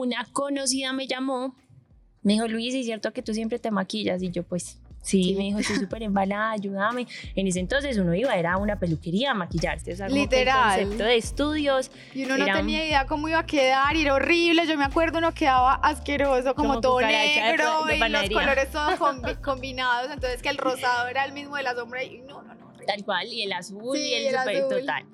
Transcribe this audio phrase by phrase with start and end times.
[0.00, 1.54] una conocida me llamó,
[2.22, 4.22] me dijo, Luis, ¿es cierto que tú siempre te maquillas?
[4.22, 7.06] Y yo, pues, Sí, me dijo, estoy súper embalada, ayúdame.
[7.34, 9.92] En ese entonces uno iba, era una peluquería a maquillarse.
[9.92, 10.78] O sea, Literal.
[10.78, 11.90] el concepto de estudios.
[12.14, 14.66] Y uno no tenía idea cómo iba a quedar, y era horrible.
[14.66, 18.98] Yo me acuerdo, uno quedaba asqueroso, como, todo negro, y los colores todos
[19.42, 20.10] combinados.
[20.12, 22.72] Entonces, que el rosado era el mismo de la sombra, y no, no, no.
[22.86, 25.06] Tal cual, y el azul, y el, super total.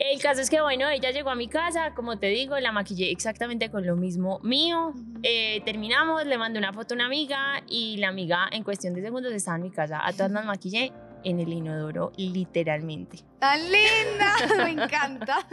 [0.00, 3.10] El caso es que, bueno, ella llegó a mi casa, como te digo, la maquillé
[3.10, 4.94] exactamente con lo mismo mío.
[5.22, 9.02] Eh, terminamos, le mandé una foto a una amiga y la amiga en cuestión de
[9.02, 10.00] segundos estaba en mi casa.
[10.02, 10.90] A todas las maquillé
[11.22, 13.18] en el inodoro, literalmente.
[13.40, 14.34] ¡Tan linda!
[14.64, 15.46] Me encanta.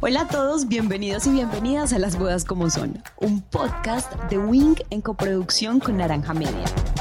[0.00, 4.76] Hola a todos, bienvenidos y bienvenidas a Las Bodas como Son, un podcast de Wing
[4.90, 6.91] en coproducción con Naranja Media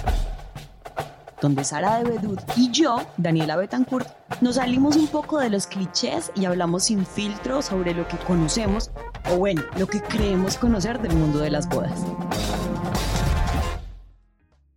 [1.42, 4.08] donde Sara de Bedut y yo, Daniela Betancourt,
[4.42, 8.92] nos salimos un poco de los clichés y hablamos sin filtro sobre lo que conocemos,
[9.32, 12.00] o bueno, lo que creemos conocer del mundo de las bodas.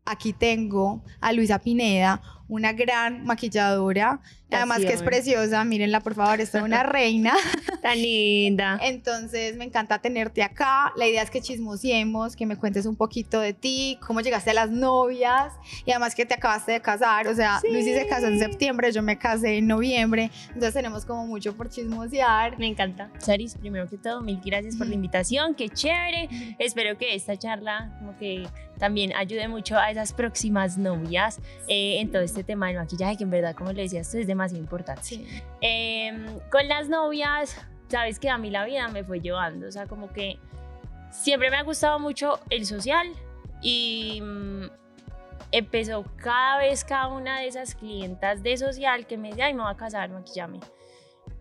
[0.07, 4.21] Aquí tengo a Luisa Pineda, una gran maquilladora,
[4.55, 7.35] además que es preciosa, mírenla por favor, es una reina.
[7.83, 8.79] Tan linda.
[8.83, 13.41] Entonces me encanta tenerte acá, la idea es que chismosiemos, que me cuentes un poquito
[13.41, 15.53] de ti, cómo llegaste a las novias
[15.85, 19.03] y además que te acabaste de casar, o sea, Luis se casó en septiembre, yo
[19.03, 22.59] me casé en noviembre, entonces tenemos como mucho por chismosear.
[22.59, 23.11] Me encanta.
[23.19, 26.29] Saris, primero que todo, mil gracias por la invitación, qué chévere.
[26.59, 28.47] Espero que esta charla como que
[28.79, 33.25] también ayude mucho a esas próximas novias eh, en todo este tema del maquillaje, que
[33.25, 35.25] en verdad, como le decías, esto es demasiado importante.
[35.61, 37.57] Em, con las novias,
[37.89, 40.39] sabes que a mí la vida me fue llevando, o sea, como que
[41.11, 43.09] siempre me ha gustado mucho el social
[43.63, 44.65] y mm,
[45.53, 49.63] empezó cada vez cada una de esas clientas de social que me decía, ay, me
[49.63, 50.61] voy a casar, maquillame.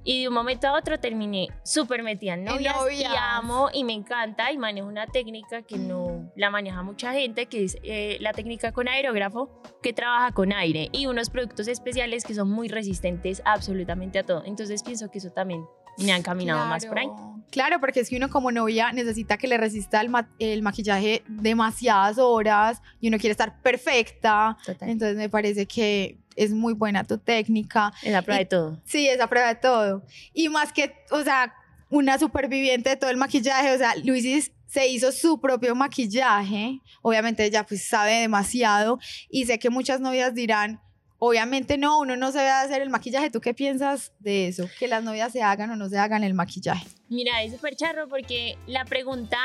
[0.04, 3.94] Y de un momento a otro terminé súper metida en novias, y amo y me
[3.94, 8.34] encanta y manejo una técnica que no la maneja mucha gente, que es eh, la
[8.34, 13.42] técnica con aerógrafo, que trabaja con aire y unos productos especiales que son muy resistentes
[13.46, 14.44] absolutamente a todo.
[14.46, 15.64] Entonces pienso que eso también
[15.98, 17.08] me han caminado más por ahí.
[17.52, 22.18] Claro, porque es que uno como novia necesita que le resista el, el maquillaje demasiadas
[22.18, 24.58] horas y uno quiere estar perfecta.
[24.82, 27.94] Entonces me parece que es muy buena tu técnica.
[28.02, 28.82] Es la prueba de todo.
[28.86, 30.04] Sí, es la prueba de todo.
[30.34, 31.54] Y más que, o sea,
[31.90, 37.46] una superviviente de todo el maquillaje, o sea, Luisis se hizo su propio maquillaje, obviamente
[37.46, 38.98] ella pues sabe demasiado
[39.30, 40.82] y sé que muchas novias dirán,
[41.20, 44.68] obviamente no, uno no se debe hacer el maquillaje, ¿tú qué piensas de eso?
[44.80, 46.88] Que las novias se hagan o no se hagan el maquillaje.
[47.08, 49.38] Mira, es súper charro porque la pregunta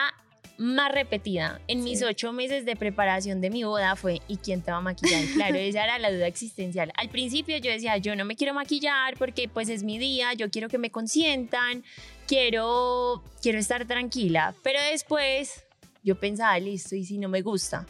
[0.58, 4.72] más repetida en mis ocho meses de preparación de mi boda fue ¿y quién te
[4.72, 5.22] va a maquillar?
[5.34, 6.92] Claro, esa era la duda existencial.
[6.96, 10.50] Al principio yo decía, yo no me quiero maquillar porque pues es mi día, yo
[10.50, 11.84] quiero que me consientan,
[12.26, 15.64] quiero, quiero estar tranquila, pero después
[16.02, 17.86] yo pensaba, listo, ¿y si no me gusta?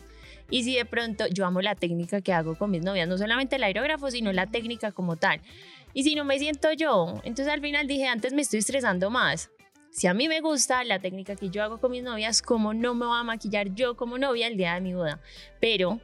[0.51, 3.57] Y si de pronto yo amo la técnica que hago con mis novias, no solamente
[3.57, 5.41] el aerógrafo, sino la técnica como tal.
[5.95, 9.51] Y si no me siento yo, entonces al final dije, antes me estoy estresando más
[9.99, 12.95] si a mí me gusta la técnica que yo hago con mis novias, ¿cómo no
[12.95, 15.19] me voy a maquillar yo como novia el día de mi boda?
[15.59, 15.99] Pero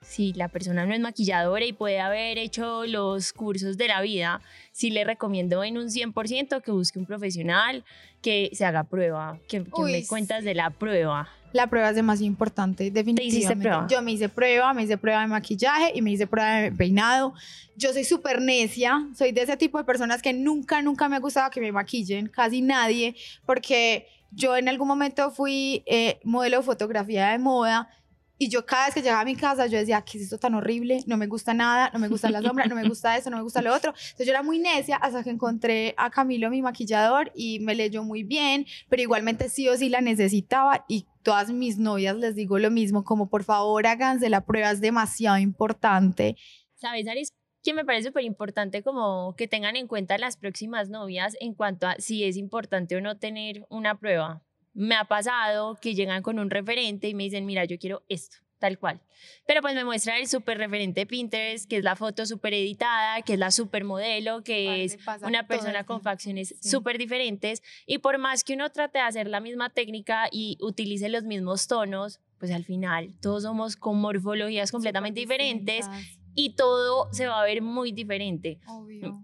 [0.00, 4.40] si la persona no es maquilladora y puede haber hecho los cursos de la vida,
[4.72, 7.84] sí le recomiendo en un 100% que busque un profesional,
[8.22, 11.28] que se haga prueba, que, me cuentas de la prueba.
[11.56, 13.62] La prueba es demasiado importante, definitivamente.
[13.62, 13.86] prueba?
[13.88, 17.32] Yo me hice prueba, me hice prueba de maquillaje y me hice prueba de peinado.
[17.76, 21.18] Yo soy súper necia, soy de ese tipo de personas que nunca, nunca me ha
[21.20, 23.16] gustado que me maquillen, casi nadie,
[23.46, 27.88] porque yo en algún momento fui eh, modelo de fotografía de moda
[28.38, 30.54] y yo cada vez que llegaba a mi casa, yo decía, ¿qué es esto tan
[30.54, 31.02] horrible?
[31.06, 33.42] No me gusta nada, no me gusta la sombra, no me gusta eso, no me
[33.42, 33.90] gusta lo otro.
[33.90, 38.04] Entonces yo era muy necia hasta que encontré a Camilo, mi maquillador, y me leyó
[38.04, 42.58] muy bien, pero igualmente sí o sí la necesitaba y todas mis novias les digo
[42.58, 46.36] lo mismo, como por favor háganse la prueba, es demasiado importante.
[46.74, 47.32] ¿Sabes, Aris?
[47.66, 51.88] que me parece súper importante como que tengan en cuenta las próximas novias en cuanto
[51.88, 54.45] a si es importante o no tener una prueba
[54.76, 58.36] me ha pasado que llegan con un referente y me dicen, mira, yo quiero esto,
[58.58, 59.00] tal cual.
[59.46, 63.22] Pero pues me muestra el súper referente de Pinterest, que es la foto súper editada,
[63.22, 67.62] que es la súper modelo, que es una persona con facciones súper diferentes.
[67.86, 71.66] Y por más que uno trate de hacer la misma técnica y utilice los mismos
[71.68, 75.86] tonos, pues al final todos somos con morfologías completamente diferentes
[76.34, 78.60] y todo se va a ver muy diferente.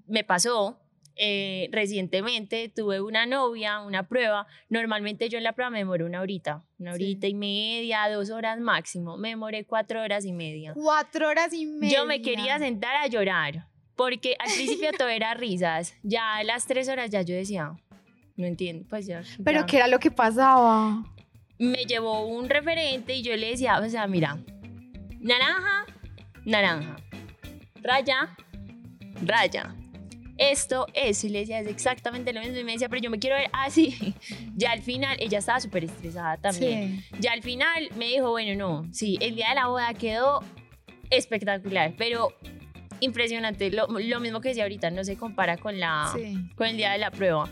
[0.07, 0.79] Me pasó
[1.17, 4.47] eh, recientemente tuve una novia, una prueba.
[4.69, 8.59] Normalmente yo en la prueba me demoro una horita, una horita y media, dos horas
[8.61, 9.17] máximo.
[9.17, 10.73] Me demoré cuatro horas y media.
[10.75, 11.99] Cuatro horas y media.
[11.99, 13.67] Yo me quería sentar a llorar
[13.97, 15.95] Porque al principio todo era risas.
[16.03, 17.77] Ya a las tres horas ya yo decía,
[18.37, 19.23] no entiendo, pues ya.
[19.45, 19.67] Pero ya.
[19.67, 21.05] ¿qué era lo que pasaba?
[21.59, 24.39] Me llevó un referente y yo le decía, o sea, mira,
[25.21, 25.87] naranja,
[26.45, 26.97] naranja,
[27.83, 28.35] raya,
[29.23, 29.77] raya.
[30.39, 32.57] Esto es, y le decía, es exactamente lo mismo.
[32.57, 34.15] Y me decía, pero yo me quiero ver así.
[34.57, 37.01] Ya al final, ella estaba súper estresada también.
[37.11, 37.17] Sí.
[37.21, 40.43] Ya al final me dijo, bueno, no, sí, el día de la boda quedó
[41.11, 42.33] espectacular, pero
[43.01, 43.71] impresionante.
[43.71, 46.37] Lo, lo mismo que decía ahorita, no se compara con, la, Sí.
[46.55, 47.49] con el día de la prueba.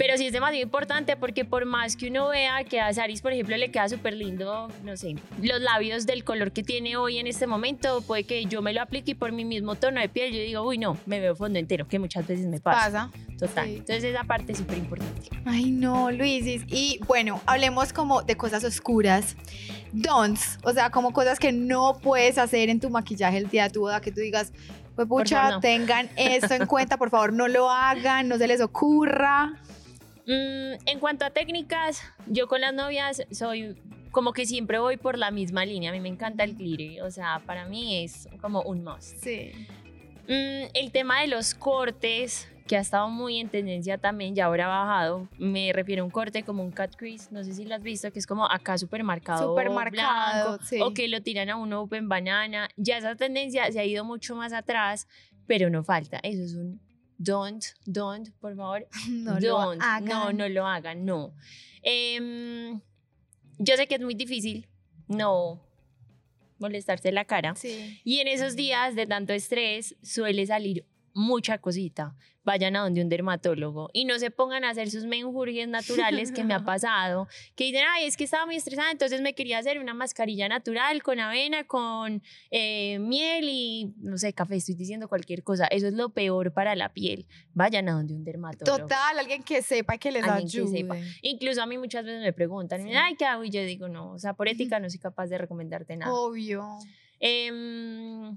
[0.00, 3.34] Pero sí es demasiado importante porque por más que uno vea que a Saris, por
[3.34, 7.26] ejemplo, le queda súper lindo, no sé, los labios del color que tiene hoy en
[7.26, 10.32] este momento, puede que yo me lo aplique y por mi mismo tono de piel
[10.32, 13.10] yo digo, uy, no, me veo fondo entero, que muchas veces me pasa.
[13.10, 13.10] Pasa.
[13.38, 13.66] Total.
[13.66, 13.76] sí.
[13.76, 15.28] Entonces esa parte es súper importante.
[15.44, 16.64] Ay, no, Luisis.
[16.68, 19.36] Y bueno, hablemos como de cosas oscuras.
[19.92, 23.70] Don'ts, o sea, como cosas que no puedes hacer en tu maquillaje el día de
[23.70, 24.54] tu boda, que tú digas,
[24.96, 25.60] pues pucha, favor, no.
[25.60, 29.60] tengan esto en cuenta, por favor, no lo hagan, no se les ocurra.
[30.26, 33.76] Mm, en cuanto a técnicas, yo con las novias soy
[34.10, 35.90] como que siempre voy por la misma línea.
[35.90, 39.16] A mí me encanta el glitter, o sea, para mí es como un must.
[39.22, 39.52] Sí.
[40.28, 44.66] Mm, el tema de los cortes, que ha estado muy en tendencia también, ya ahora
[44.66, 45.28] ha bajado.
[45.38, 48.12] Me refiero a un corte como un cut crease, no sé si lo has visto,
[48.12, 49.48] que es como acá súper marcado.
[49.48, 50.80] Súper marcado, blanco, sí.
[50.80, 52.68] O que lo tiran a un open banana.
[52.76, 55.08] Ya esa tendencia se ha ido mucho más atrás,
[55.46, 56.20] pero no falta.
[56.22, 56.80] Eso es un
[57.22, 58.86] don't, don't, por favor.
[59.08, 59.82] No lo don't.
[59.82, 60.04] hagan.
[60.08, 61.34] No, no lo hagan, no.
[61.82, 62.80] Em,
[63.58, 64.66] yo sé que es muy difícil
[65.08, 65.60] no
[66.58, 67.54] molestarse la cara.
[67.56, 68.00] Sí.
[68.04, 70.84] Y en esos días de tanto estrés suele salir
[71.14, 72.14] mucha cosita.
[72.42, 76.42] Vayan a donde un dermatólogo y no se pongan a hacer sus menjurjes naturales que
[76.42, 77.28] me ha pasado.
[77.54, 81.02] Que dicen, ay, es que estaba muy estresada, entonces me quería hacer una mascarilla natural
[81.02, 84.56] con avena, con eh, miel y no sé, café.
[84.56, 85.66] Estoy diciendo cualquier cosa.
[85.66, 87.26] Eso es lo peor para la piel.
[87.52, 88.78] Vayan a donde un dermatólogo.
[88.78, 90.78] Total, alguien que sepa que les Alguien que ayude.
[90.78, 90.96] sepa.
[91.22, 92.90] Incluso a mí muchas veces me preguntan, Sí.
[92.94, 93.44] ay, ¿qué hago?
[93.44, 96.10] Y yo digo, no, o sea, por ética no soy capaz de recomendarte nada.
[96.12, 96.64] Obvio.
[97.22, 98.36] Em,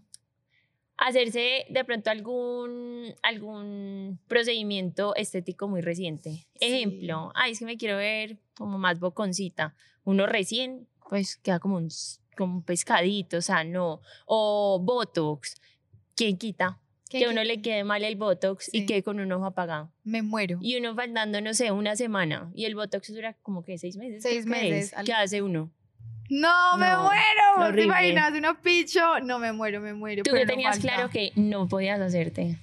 [1.07, 6.45] hacerse de pronto algún, algún procedimiento estético muy reciente.
[6.59, 9.75] Ejemplo, ay, es que me quiero ver como más boconcita.
[10.05, 11.89] Uno recién, pues queda como un,
[12.37, 14.01] como un pescadito, o sea, no.
[14.25, 15.55] O Botox.
[16.15, 16.79] ¿Quién quita?
[17.09, 18.79] ¿Qué- Que a qué- uno le quede mal el Botox Sí.
[18.79, 19.91] y quede con un ojo apagado.
[20.03, 20.57] Me muero.
[20.61, 22.51] Y uno faltando, no sé, una semana.
[22.55, 24.23] Y el Botox dura como que seis meses.
[24.23, 24.93] Seis meses, es.
[24.93, 25.71] al- ¿Qué hace uno?
[26.29, 27.75] No, me No, muero.
[27.75, 29.19] ¿Te imaginas uno picho?
[29.23, 30.23] No, me muero, me muero.
[30.23, 30.93] Tú pero que no tenías falta.
[30.95, 32.57] claro que no podías hacerte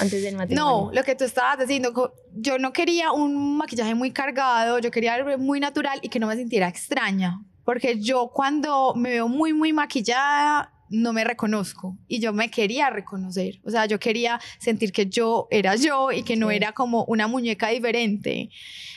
[0.00, 0.86] antes del matrimonio.
[0.88, 5.14] No, lo que tú estabas diciendo, yo no quería un maquillaje muy cargado, yo quería
[5.14, 9.52] algo muy natural y que no me sintiera extraña, porque yo cuando me veo muy,
[9.52, 14.92] muy maquillada, no me reconozco y yo me quería reconocer, o sea, yo quería sentir
[14.92, 16.56] que yo era yo y que no Sí.
[16.56, 18.50] era como una muñeca diferente.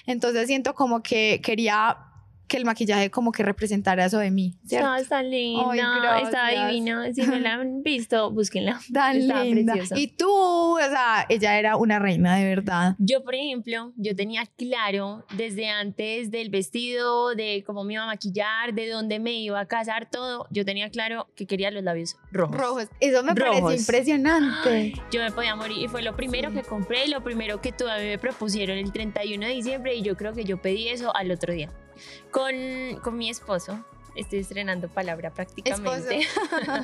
[0.06, 1.98] Entonces siento como que quería
[2.48, 4.88] que el maquillaje como que representara eso de mí, ¿cierto?
[4.88, 7.14] No, está linda, Ay, está divina.
[7.14, 8.80] Si no la han visto, búsquenla.
[8.94, 9.74] Tan Estaba linda.
[9.74, 10.00] preciosa.
[10.00, 12.96] Y tú, o sea, ella era una reina de verdad.
[13.00, 18.08] Yo, por ejemplo, yo tenía claro desde antes del vestido, de cómo me iba a
[18.08, 20.48] maquillar, de dónde me iba a casar, todo.
[20.50, 22.58] Yo tenía claro que quería los labios rojos.
[22.58, 22.88] Rojos.
[23.00, 23.80] Eso me pareció Rojos.
[23.80, 24.94] impresionante.
[25.12, 26.56] Yo me podía morir y fue lo primero Sí.
[26.56, 30.34] que compré lo primero que todavía me propusieron el 31 de diciembre y yo creo
[30.34, 31.70] que yo pedí eso al otro día.
[32.32, 33.84] Con, con mi esposo,
[34.16, 36.22] estoy estrenando palabra prácticamente.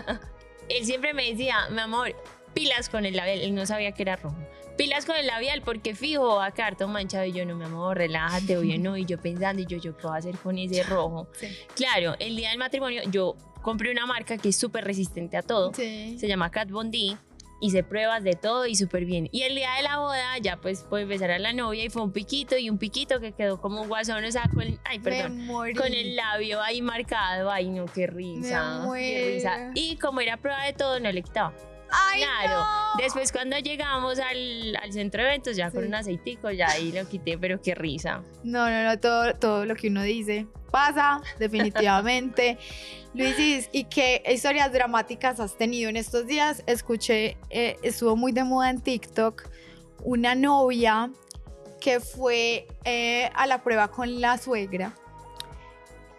[0.70, 2.16] Él siempre me decía, mi amor,
[2.54, 3.42] pilas con el labial.
[3.42, 4.36] Él no sabía que era rojo.
[4.78, 7.66] Pilas con el labial porque fijo va a quedar todo manchado y yo no, mi
[7.66, 8.98] amor, relájate, oye, no.
[8.98, 11.28] Y yo pensando, y yo, yo, ¿qué voy a hacer con ese rojo?
[11.34, 11.48] Sí.
[11.76, 15.72] Claro, el día del matrimonio yo compré una marca que es súper resistente a todo
[15.74, 16.18] Sí.
[16.20, 17.16] se llama Kat Von D.
[17.66, 19.30] Hice pruebas de todo y súper bien.
[19.32, 22.02] Y el día de la boda ya pues pude besar a la novia y fue
[22.02, 25.48] un piquito y un piquito que quedó como un guasón, o sea, con, ay, perdón,
[25.48, 27.50] con el labio ahí marcado.
[27.50, 28.86] Ay, no, qué risa.
[28.94, 29.72] Qué risa.
[29.76, 31.54] Y como era prueba de todo, no le quitaba.
[31.94, 32.60] Ay, claro.
[32.60, 33.02] no.
[33.02, 37.08] Después cuando llegamos al, al centro de eventos, ya con un aceitico, ya ahí lo
[37.08, 38.24] quité, pero qué risa.
[38.44, 42.58] No, no, no, todo, todo lo que uno dice pasa, definitivamente.
[43.14, 46.64] Luisis, ¿y qué historias dramáticas has tenido en estos días?
[46.66, 49.44] Escuché, eh, estuvo muy de moda en TikTok,
[50.04, 51.12] una novia
[51.80, 54.94] que fue eh, a la prueba con la suegra.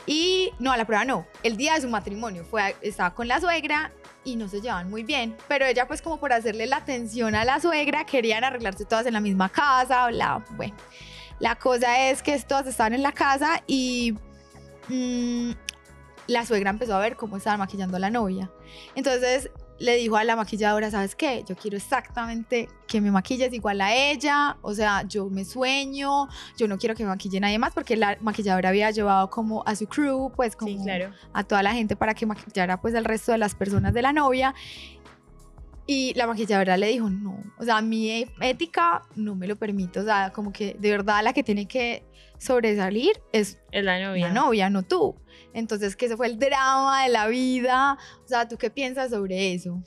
[0.06, 3.40] Y no, a la prueba no, el día de su matrimonio fue, estaba con la
[3.40, 3.90] suegra
[4.24, 7.44] y no se llevan muy bien, pero ella pues como por hacerle la atención a
[7.44, 10.74] la suegra querían arreglarse todas en la misma casa, bla, bueno.
[11.40, 14.14] La cosa es que todas estaban en la casa y
[14.88, 15.50] mm,
[16.28, 18.50] la suegra empezó a ver cómo estaban maquillando a la novia.
[18.94, 21.44] Entonces le dijo a la maquilladora, ¿sabes qué?
[21.48, 26.68] Yo quiero exactamente que me maquilles igual a ella, o sea, yo me sueño, yo
[26.68, 29.86] no quiero que me maquille nadie más porque la maquilladora había llevado como a su
[29.86, 31.10] crew, pues como Sí, claro.
[31.32, 34.12] a toda la gente para que maquillara pues al resto de las personas de la
[34.12, 34.54] novia.
[35.86, 40.00] Y la maquilladora le dijo, no, o sea, mi e- ética no me lo permite,
[40.00, 42.02] o sea, como que de verdad la que tiene que
[42.38, 44.28] sobresalir es Es la novia.
[44.28, 45.14] la novia, no tú.
[45.52, 47.98] Entonces, que ese fue el drama de la vida.
[48.24, 49.82] O sea, ¿tú qué piensas sobre eso?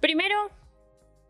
[0.00, 0.34] Primero,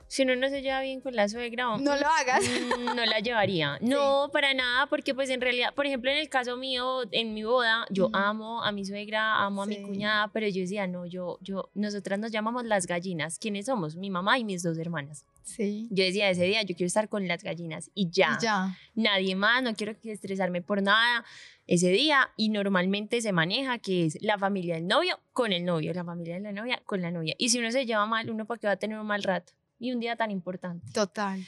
[0.08, 2.44] si uno no se lleva bien con la suegra, No lo hagas.
[2.44, 3.78] Mm, no la llevaría.
[3.80, 7.42] No, para nada, porque pues en realidad, por ejemplo, en el caso mío, en mi
[7.42, 11.38] boda, yo amo a mi suegra, amo a mi cuñada, pero yo decía, no, yo,
[11.40, 13.38] yo, nosotras nos llamamos las gallinas.
[13.38, 13.96] ¿Quiénes somos?
[13.96, 15.25] Mi mamá y mis dos hermanas.
[15.42, 15.88] Sí.
[15.90, 18.38] Yo decía ese día, yo quiero estar con las gallinas y ya.
[18.40, 18.76] Ya.
[18.94, 21.25] Nadie más, no quiero que estresarme por nada
[21.66, 25.92] ese día y normalmente se maneja que es la familia del novio con el novio,
[25.92, 27.34] la familia de la novia con la novia.
[27.38, 29.52] Y si uno se lleva mal, uno para qué va a tener un mal rato
[29.78, 30.90] y un día tan importante.
[30.92, 31.40] Total.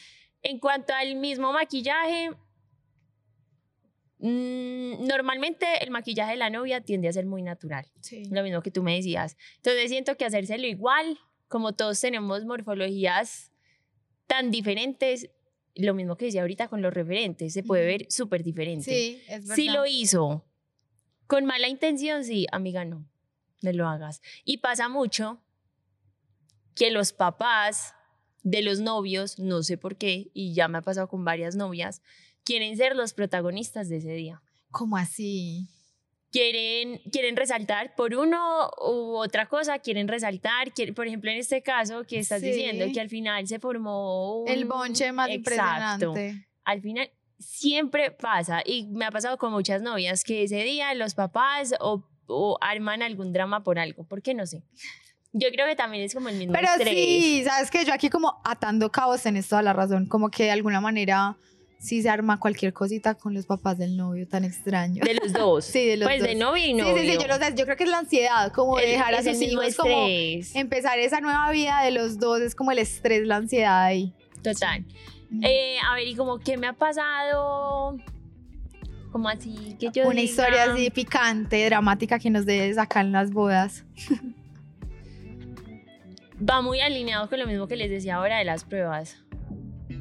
[0.43, 2.31] En cuanto al mismo maquillaje,
[4.19, 8.25] mm, normalmente el maquillaje de la novia tiende a ser muy natural, Sí.
[8.31, 9.37] lo mismo que tú me decías.
[9.57, 11.19] Entonces siento que hacérselo igual,
[11.49, 13.53] como todos tenemos morfologías
[14.27, 15.31] tan diferentes,
[15.75, 18.85] lo mismo que decía ahorita con los referentes, se puede ver súper diferente.
[18.91, 19.55] Sí, es verdad.
[19.55, 20.45] Si lo hizo
[21.27, 23.09] con mala intención, sí, amiga, no,
[23.63, 24.21] no lo hagas.
[24.45, 25.41] Y pasa mucho
[26.75, 27.95] que los papás
[28.43, 32.03] de los novios, no sé por qué, y ya me ha pasado con varias novias,
[32.45, 34.43] quieren ser los protagonistas de ese día.
[34.71, 35.69] ¿Cómo así?
[36.31, 41.63] Quieren, quieren resaltar por uno u otra cosa, quieren resaltar, quieren- por ejemplo, en este
[41.63, 42.49] caso que estás Sí.
[42.49, 44.49] diciendo que al final se formó un...
[44.49, 46.47] El bonche más Exacto impresionante.
[46.65, 51.15] al final siempre pasa y me ha pasado con muchas novias que ese día los
[51.15, 54.63] papás o, o arman algún drama por algo, ¿por qué no sé?
[55.33, 56.95] Yo creo que también es como el mismo Pero estrés.
[56.95, 60.07] sí, sabes que yo aquí como atando cabos tenés toda la razón.
[60.07, 61.37] Como que de alguna manera
[61.79, 65.05] sí se arma cualquier cosita con los papás del novio tan extraño.
[65.05, 65.65] De los dos.
[65.73, 66.29] Sí, de los pues dos.
[66.29, 66.97] de novio y Sí, novio.
[66.97, 67.55] sí, sí, yo lo sé.
[67.57, 70.07] Yo creo que es la ansiedad, como de El- dejar a sus hijos como
[70.55, 74.13] empezar esa nueva vida de los dos es como el estrés, la ansiedad ahí.
[74.43, 74.85] Total.
[75.43, 77.99] Eh, a ver, y como, ¿qué me ha pasado?
[79.13, 83.13] Como así, que yo Una diga- historia así picante, dramática que nos debe sacar en
[83.13, 83.85] las bodas.
[86.41, 89.25] Va muy alineado con lo mismo que les decía ahora de las pruebas.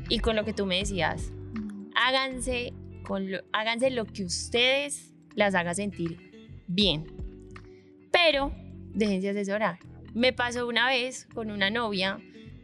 [0.10, 1.32] Y con lo que tú me decías.
[1.96, 7.08] háganse, con lo, háganse lo que ustedes las haga sentir bien.
[8.12, 8.52] Pero
[8.94, 9.80] déjense asesorar.
[10.14, 12.20] Me pasó una vez con una novia,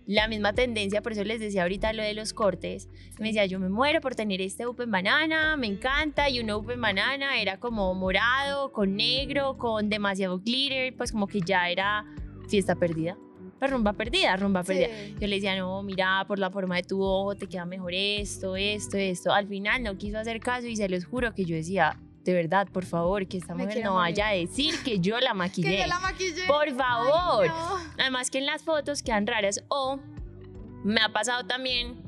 [0.06, 2.90] la misma tendencia, por eso les decía ahorita lo de los cortes.
[3.20, 6.30] Me decía, yo me muero por tener este open banana, me encanta.
[6.30, 11.42] Y un open banana era como morado, con negro, con demasiado glitter, pues como que
[11.42, 12.06] ya era
[12.50, 13.18] fiesta perdida.
[13.64, 14.90] Pues rumba perdida, rumba perdida.
[15.22, 18.58] Yo le decía, no, mira, por la forma de tu ojo te queda mejor esto,
[18.58, 19.32] esto, esto.
[19.32, 22.68] Al final no quiso hacer caso y se los juro que yo decía, de verdad,
[22.68, 24.16] por favor, que esta mujer no morir.
[24.16, 25.70] vaya a decir que yo la maquillé.
[25.78, 26.46] Que yo la maquillé.
[26.46, 27.48] Por Ay, favor.
[27.48, 27.78] no.
[28.00, 29.64] Además que en las fotos quedan raras.
[29.70, 29.98] O
[30.84, 32.04] me ha pasado también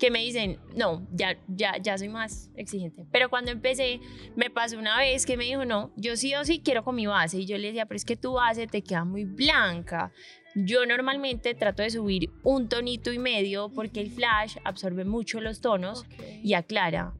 [0.00, 3.04] que me dicen, no, ya, ya, ya soy más exigente.
[3.12, 4.00] Pero cuando empecé,
[4.34, 7.06] me pasó una vez que me dijo, no, yo sí o sí quiero con mi
[7.06, 7.38] base.
[7.38, 10.10] Y yo le decía, pero es que tu base te queda muy blanca.
[10.54, 15.60] Yo normalmente trato de subir un tonito y medio porque el flash absorbe mucho los
[15.60, 16.04] tonos
[16.42, 17.12] y aclara.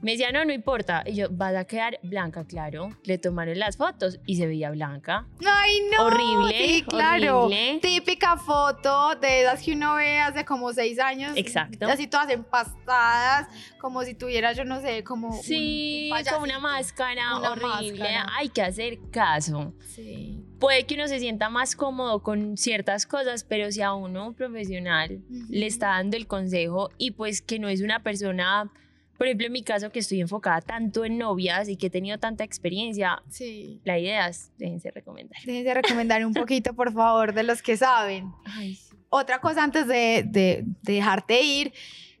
[0.00, 1.04] Me decía, no, no importa.
[1.06, 2.88] Y yo, vas a quedar blanca, claro.
[3.04, 5.28] Le tomaron las fotos y se veía blanca.
[5.46, 6.06] Ay, no.
[6.06, 7.44] Horrible, Sí, claro.
[7.44, 7.78] horrible.
[7.80, 11.34] Típica foto de esas que uno ve hace como seis años.
[11.36, 11.86] Exacto.
[11.86, 13.46] Así todas empastadas,
[13.78, 15.28] como si tuviera, yo no sé, como.
[15.28, 17.92] un- Sí, un con una máscara Una horrible.
[18.00, 18.26] máscara.
[18.36, 19.72] Hay que hacer caso.
[19.86, 20.44] Sí.
[20.62, 25.20] Puede que uno se sienta más cómodo con ciertas cosas, pero si a uno profesional
[25.50, 28.70] le está dando el consejo y pues que no es una persona,
[29.18, 32.16] por ejemplo en mi caso que estoy enfocada tanto en novias y que he tenido
[32.18, 33.80] tanta experiencia, Sí.
[33.84, 35.36] la idea es, déjense recomendar.
[35.44, 38.30] Déjense recomendar un poquito, por favor, de los que saben.
[38.44, 38.94] Ay, sí.
[39.08, 41.72] Otra cosa antes de, de- de dejarte ir,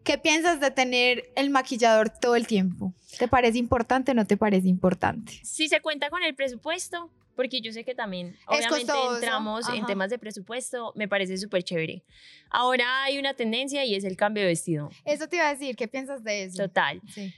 [0.02, 2.92] ¿qué piensas de tener el maquillador todo el tiempo?
[3.20, 5.32] ¿Te parece importante o no te parece importante?
[5.44, 9.76] Si se cuenta con el presupuesto, porque yo sé que también, obviamente costoso, entramos en
[9.76, 9.86] ajá.
[9.86, 12.04] temas de presupuesto, me parece súper chévere.
[12.50, 14.90] Ahora hay una tendencia y es el cambio de vestido.
[15.04, 16.62] Eso te iba a decir, ¿qué piensas de eso?
[16.64, 17.00] Total.
[17.08, 17.32] Sí.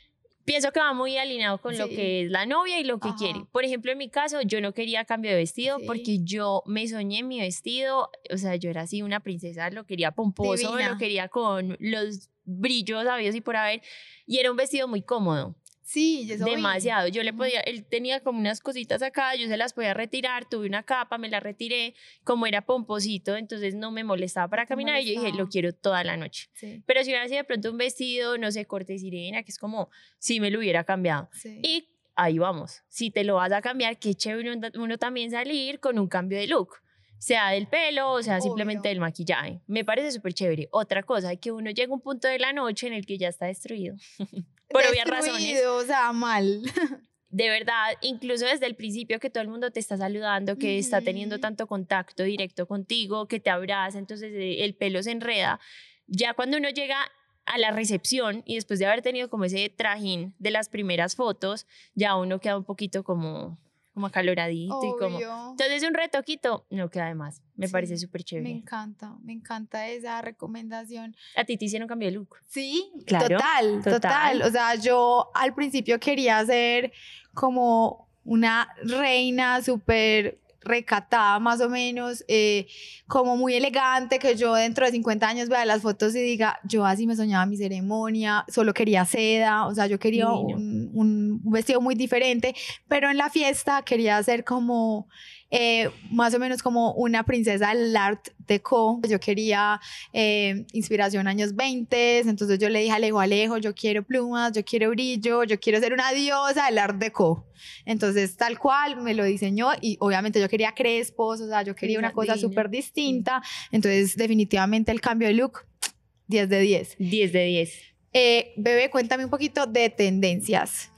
[0.44, 1.96] Pienso que va muy alineado con lo Sí.
[1.96, 3.16] que es la novia y lo que Ajá.
[3.16, 3.40] quiere.
[3.50, 5.86] Por ejemplo, en mi caso, yo no quería cambio de vestido Sí.
[5.86, 8.10] porque yo me soñé mi vestido.
[8.30, 10.90] O sea, yo era así una princesa, lo quería pomposo, Divina.
[10.90, 13.80] lo quería con los brillos sabios y por haber.
[14.26, 15.54] Y era un vestido muy cómodo.
[15.84, 16.52] Sí, eso vi.
[16.52, 17.08] demasiado.
[17.08, 20.66] Yo le podía, él tenía como unas cositas acá, yo se las podía retirar, tuve
[20.66, 25.04] una capa, me la retiré, como era pomposito, entonces no me molestaba para caminar y
[25.04, 25.48] yo dije, lo molestaba.
[25.50, 26.48] quiero toda la noche.
[26.54, 29.58] Sí, Pero si hubiera sido de pronto un vestido, no sé, corte sirena, que es
[29.58, 31.28] como si me lo hubiera cambiado.
[31.32, 31.60] sí.
[31.62, 32.82] Y ahí vamos.
[32.88, 36.38] Si te lo vas a cambiar, qué chévere uno, uno también salir con un cambio
[36.38, 36.76] de look.
[37.18, 39.60] Sea del pelo o sea simplemente del maquillaje.
[39.66, 40.68] Me parece súper chévere.
[40.70, 43.28] Otra cosa, que uno llega a un punto de la noche en el que ya
[43.28, 43.96] está destruido.
[44.68, 45.64] Por obvias razones.
[45.66, 46.62] O sea, mal.
[47.34, 51.00] De verdad, incluso desde el principio que todo el mundo te está saludando, que está
[51.00, 55.58] teniendo tanto contacto directo contigo, que te abraza, entonces eh, el pelo se enreda.
[56.06, 57.10] Ya cuando uno llega
[57.44, 61.66] a la recepción y después de haber tenido como ese trajín de las primeras fotos,
[61.96, 63.58] ya uno queda un poquito como,
[63.94, 65.18] como acaloradito y como...
[65.18, 67.40] Entonces un retoquito no queda de más.
[67.56, 68.50] Me Sí, parece súper Me chévere.
[68.50, 71.16] encanta, me encanta esa recomendación.
[71.36, 72.36] A ti te hicieron cambio de look.
[72.48, 73.92] Sí, Claro, total, total.
[73.92, 76.92] total, O sea, yo al principio quería ser
[77.32, 82.66] como una reina súper recatada más o menos, eh,
[83.06, 86.84] como muy elegante, que yo dentro de 50 años vea las fotos y diga, yo
[86.86, 91.80] así me soñaba mi ceremonia, solo quería seda, o sea, yo quería un, un- vestido
[91.80, 92.54] muy diferente,
[92.88, 95.08] pero en la fiesta quería ser como,
[95.50, 99.80] eh, más o menos como una princesa del art deco, yo quería
[100.12, 104.64] eh, inspiración años 20, entonces yo le dije a Alejo, Alejo, yo quiero plumas, yo
[104.64, 107.46] quiero brillo, yo quiero ser una diosa del art deco.
[107.84, 111.98] Entonces, tal cual, me lo diseñó y obviamente yo quería crespos, o sea, yo quería
[111.98, 113.42] una cosa súper distinta.
[113.70, 115.66] Entonces, definitivamente el cambio de look,
[116.28, 116.96] 10 de 10.
[116.98, 117.72] 10 de 10.
[118.12, 120.90] Eh, bebé, cuéntame un poquito de tendencias.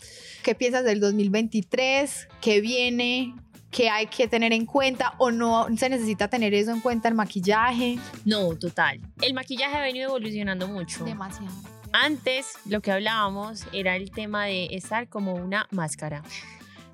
[0.42, 2.28] ¿Qué piensas del 2023?
[2.40, 3.34] ¿Qué viene?
[3.76, 5.12] ¿Qué hay que tener en cuenta?
[5.18, 7.98] ¿O no se necesita tener eso en cuenta el maquillaje?
[8.24, 9.02] No, total.
[9.20, 11.04] El maquillaje ha venido evolucionando mucho.
[11.04, 11.52] Demasiado.
[11.92, 16.22] Antes lo que hablábamos era el tema de estar como una máscara.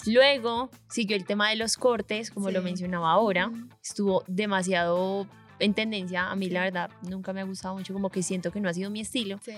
[0.06, 3.52] Luego siguió el tema de los cortes, como lo mencionaba ahora.
[3.80, 5.28] Estuvo demasiado
[5.60, 6.32] en tendencia.
[6.32, 8.74] A mí la verdad nunca me ha gustado mucho, como que siento que no ha
[8.74, 9.38] sido mi estilo.
[9.44, 9.52] Sí.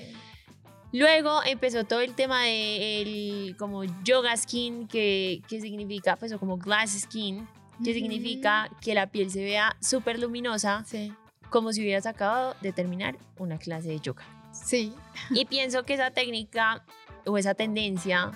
[0.96, 6.38] Luego empezó todo el tema de el como yoga skin, que, que significa, pues, o
[6.38, 7.48] como glass skin,
[7.84, 11.12] que significa que la piel se vea súper luminosa, Sí.
[11.50, 14.24] como si hubieras acabado de terminar una clase de yoga.
[14.52, 14.94] Sí.
[15.30, 16.84] Y pienso que esa técnica
[17.26, 18.30] o esa tendencia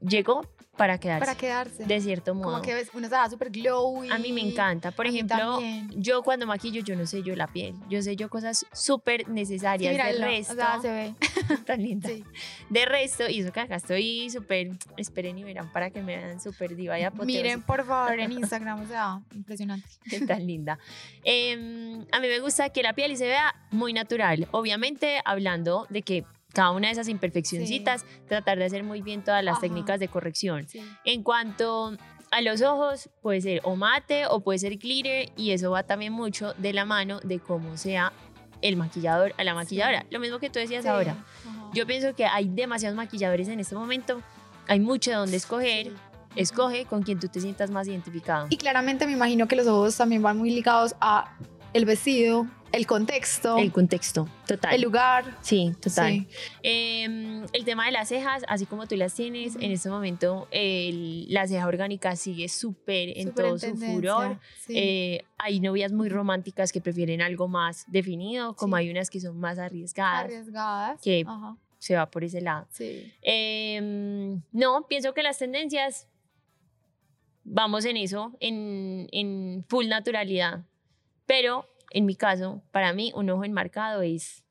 [0.00, 0.46] llegó
[0.78, 1.84] para quedarse, Para quedarse.
[1.84, 2.44] de cierto modo.
[2.52, 4.08] Como que ves, uno se va súper glowy.
[4.10, 4.90] A mí me encanta.
[4.92, 5.60] Por ejemplo,
[5.90, 7.74] yo cuando maquillo, yo no sé yo la piel.
[7.90, 9.92] Yo sé yo cosas súper Sí, necesarias.
[9.92, 11.14] de míralo, resto, O sea, se ve.
[11.66, 12.08] tan linda.
[12.08, 12.24] Sí.
[12.70, 16.40] De resto, y eso que acá estoy súper, esperen y verán para que me vean
[16.40, 17.42] súper diva y apoteósica.
[17.42, 19.86] Miren, por favor, en Instagram, o sea, impresionante.
[20.26, 20.78] tan linda.
[21.24, 24.46] Em, a mí me gusta que la piel se vea muy natural.
[24.52, 29.44] Obviamente, hablando de que cada una de esas imperfeccioncitas, tratar de hacer muy bien todas
[29.44, 29.60] las Ajá.
[29.62, 30.66] técnicas de corrección.
[30.68, 30.80] Sí.
[31.04, 31.96] En cuanto
[32.30, 36.12] a los ojos, puede ser o mate o puede ser glitter, y eso va también
[36.12, 38.12] mucho de la mano de cómo sea
[38.60, 40.04] el maquillador a la maquilladora.
[40.10, 40.88] Lo mismo que tú decías Sí.
[40.88, 41.12] ahora.
[41.12, 41.70] Ajá.
[41.74, 44.20] Yo pienso que hay demasiados maquilladores en este momento.
[44.66, 45.86] Hay mucho de donde escoger.
[45.86, 45.92] Sí.
[46.36, 48.46] Escoge con quien tú te sientas más identificado.
[48.50, 51.36] Y claramente me imagino que los ojos también van muy ligados a
[51.72, 54.80] el vestido, el contexto, El el, contexto, total.
[54.80, 55.24] lugar.
[55.42, 56.12] Sí, total.
[56.12, 56.28] Sí.
[56.62, 61.32] Em, el tema de las cejas, así como tú las tienes, en este momento el-
[61.32, 64.38] la ceja orgánica sigue súper en todo su furor.
[64.60, 64.74] sí.
[64.76, 68.82] Eh, hay novias muy románticas que prefieren algo más definido, como Sí.
[68.82, 71.00] hay unas que son más arriesgadas, Arriesgadas.
[71.00, 71.56] que- Ajá.
[71.78, 72.66] se va por ese lado.
[72.70, 73.12] Sí.
[73.22, 76.08] Em, no, pienso que las tendencias,
[77.44, 80.64] vamos en eso, en, en full naturalidad,
[81.26, 84.44] pero en mi caso, para mí, un ojo enmarcado es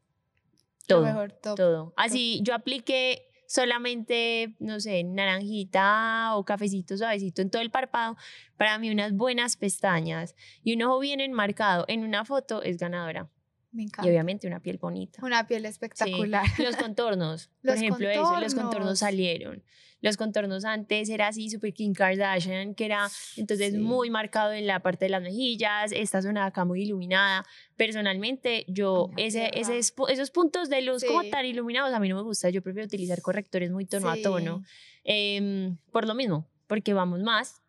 [0.87, 1.05] Lo todo.
[1.05, 1.55] mejor, top.
[1.55, 1.93] todo.
[1.95, 8.17] Así yo apliqué solamente, no sé, naranjita o cafecito suavecito en todo el párpado.
[8.57, 13.29] Para mí unas buenas pestañas y un ojo bien enmarcado en una foto es ganadora.
[13.77, 14.09] Me Y encanta.
[14.09, 15.23] obviamente una piel bonita.
[15.23, 16.43] Una piel espectacular.
[16.57, 18.53] Los contornos, por Los ejemplo, eso, los contornos.
[18.55, 19.63] contornos salieron.
[19.99, 23.77] Los contornos antes era así, super Kim Kardashian, que era entonces Sí.
[23.79, 27.45] muy marcado en la parte de las mejillas, esta zona acá muy iluminada.
[27.75, 31.29] Personalmente, yo, ese, ese, esos puntos de luz como Sí.
[31.31, 32.49] tan iluminados a mí no me gusta.
[32.51, 34.21] Yo prefiero utilizar correctores muy tono a Sí.
[34.21, 34.63] tono.
[35.03, 37.61] Em, por lo mismo, porque vamos más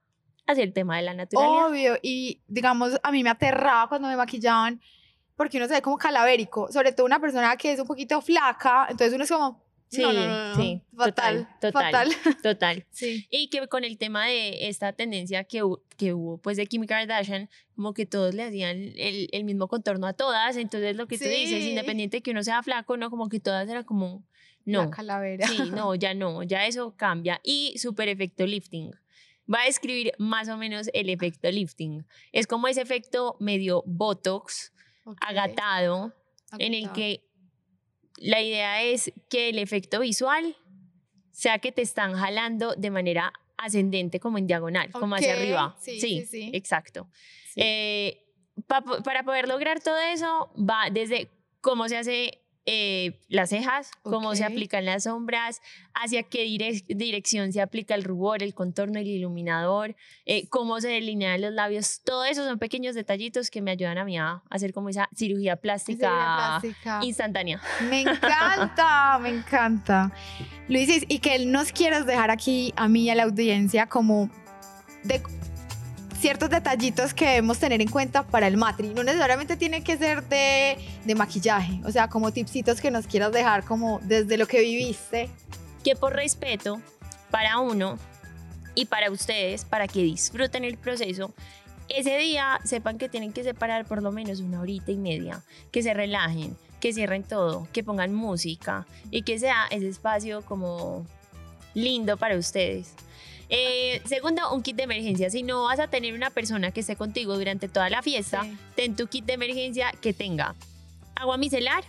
[0.47, 1.69] hacia el tema de la naturalidad.
[1.69, 4.81] Obvio, y digamos, a mí me aterraba cuando me maquillaban
[5.39, 8.87] porque uno se ve como calavérico, sobre todo una persona que es un poquito flaca,
[8.91, 12.13] entonces uno es como, Sí, no, no, no, sí, fatal, total, total.
[12.13, 12.37] fatal.
[12.43, 12.87] Total.
[12.91, 15.63] Sí, Y que con el tema de esta tendencia que,
[15.97, 20.07] que hubo pues de Kim Kardashian, como que todos le hacían el, el mismo contorno
[20.07, 21.71] a todas, entonces lo que tú dices, Sí.
[21.71, 24.25] independiente que uno sea flaco, no como que todas eran como
[24.67, 24.83] No.
[24.85, 25.49] La calavera.
[25.49, 27.41] Sí, no, ya no, ya eso cambia.
[27.43, 28.91] Y super efecto lifting.
[29.51, 32.05] Va a describir más o menos el efecto lifting.
[32.33, 34.75] Es como ese efecto medio botox,
[35.21, 36.15] Agatado,
[36.59, 37.25] en el que
[38.17, 40.57] la idea es que el efecto visual
[41.31, 45.77] sea que te están jalando de manera ascendente, como en diagonal, como hacia arriba.
[45.81, 46.51] sí, sí, sí.
[46.53, 47.09] exacto.
[47.55, 47.61] Sí.
[47.63, 48.25] Eh,
[48.67, 54.35] pa- para poder lograr todo eso, va desde cómo se hace eh, las cejas, cómo
[54.35, 55.63] se aplican las sombras,
[55.95, 60.89] hacia qué direc- dirección se aplica el rubor, el contorno, el iluminador, eh, cómo se
[60.89, 62.03] delinean los labios.
[62.05, 65.57] Todo eso son pequeños detallitos que me ayudan a mí a hacer como esa cirugía
[65.57, 67.01] plástica, Cirugía plástica.
[67.05, 67.63] instantánea.
[67.89, 70.13] Me encanta, me encanta.
[70.69, 74.29] Luisis, y que nos quieras dejar aquí a mí y a la audiencia como
[75.05, 75.23] de
[76.19, 78.89] ciertos detallitos que debemos tener en cuenta para el matri.
[78.89, 83.33] No necesariamente tiene que ser de, de maquillaje, o sea, como tipsitos que nos quieras
[83.33, 85.31] dejar como desde lo que viviste.
[85.85, 86.81] que por respeto
[87.31, 87.99] para uno
[88.75, 91.33] y para ustedes, para que disfruten el proceso,
[91.89, 95.83] ese día sepan que tienen que separar por lo menos una horita y media, que
[95.83, 101.07] se relajen, que cierren todo, que pongan música y que sea ese espacio como
[101.75, 102.95] lindo para ustedes.
[103.51, 105.31] Eh, segundo, un kit de emergencia.
[105.31, 108.57] Si no vas a tener una persona que esté contigo durante toda la fiesta, Sí.
[108.77, 110.55] ten tu kit de emergencia que tenga
[111.17, 111.83] agua micelar,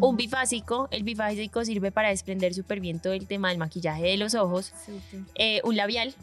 [0.00, 0.88] un bifásico.
[0.90, 4.72] El bifásico sirve para desprender súper bien todo el tema del maquillaje de los ojos.
[5.36, 6.14] Eh, un labial,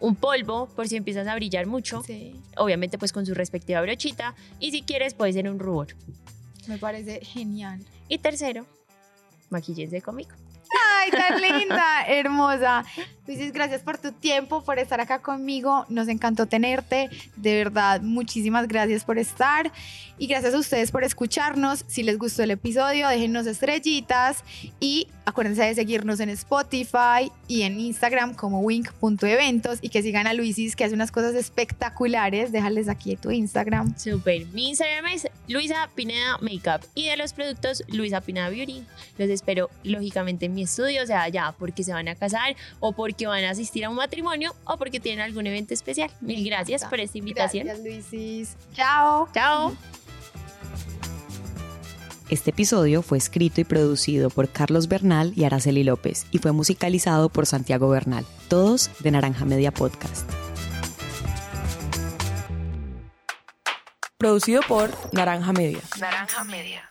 [0.00, 2.02] un polvo por si empiezas a brillar mucho.
[2.04, 4.34] Sí, Obviamente pues con su respectiva brochita.
[4.60, 5.88] Y si quieres puede ser un rubor.
[6.66, 7.80] me parece genial.
[8.08, 8.66] Y tercero,
[9.50, 10.30] maquillense conmigo.
[11.12, 12.84] Ay, tan linda, hermosa.
[13.28, 15.84] Luisis, gracias por tu tiempo, por estar acá conmigo.
[15.90, 17.10] Nos encantó tenerte.
[17.36, 19.70] De verdad, muchísimas gracias por estar.
[20.16, 21.84] Y gracias a ustedes por escucharnos.
[21.86, 24.42] Si les gustó el episodio, déjennos estrellitas.
[24.80, 29.78] Y acuérdense de seguirnos en Spotify y en Instagram como wink.eventos.
[29.82, 32.50] Y que sigan a Luisis, que hace unas cosas espectaculares.
[32.50, 33.94] Déjales aquí tu Instagram.
[33.98, 34.46] Súper.
[34.46, 38.84] Mi Instagram es Luisa Pineda Makeup y de los productos Luisa Pineda Beauty.
[39.18, 42.92] Los espero lógicamente en mi estudio, o sea, ya porque se van a casar o
[42.92, 46.10] porque van a asistir a un matrimonio o porque tienen algún evento especial.
[46.20, 47.66] Mil gracias por esta invitación.
[47.66, 48.56] Gracias, Luisis.
[48.74, 49.28] Chao.
[49.32, 49.76] Chao.
[52.30, 57.30] Este episodio fue escrito y producido por Carlos Bernal y Araceli López y fue musicalizado
[57.30, 60.30] por Santiago Bernal, todos de Naranja Media Podcast.
[64.18, 65.80] Producido por Naranja Media.
[65.98, 66.90] Naranja Media.